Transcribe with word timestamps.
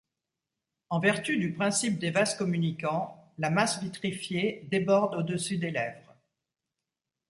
En 0.89 0.99
vertu 0.99 1.37
du 1.37 1.53
principe 1.53 1.99
des 1.99 2.09
vases 2.09 2.33
communicants, 2.33 3.23
la 3.37 3.51
masse 3.51 3.83
vitrifiée 3.83 4.67
déborde 4.71 5.13
au-dessus 5.13 5.59
des 5.59 5.69
lèvres. 5.69 6.15